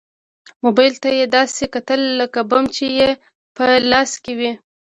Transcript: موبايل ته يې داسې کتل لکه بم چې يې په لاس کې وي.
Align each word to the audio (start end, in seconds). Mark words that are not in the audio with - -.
موبايل 0.63 0.95
ته 1.03 1.09
يې 1.17 1.25
داسې 1.37 1.63
کتل 1.75 2.01
لکه 2.19 2.39
بم 2.49 2.65
چې 2.75 2.85
يې 2.97 3.09
په 3.55 3.65
لاس 3.91 4.11
کې 4.23 4.33
وي. 4.39 4.51